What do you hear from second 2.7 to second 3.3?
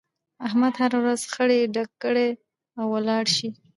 او ولاړ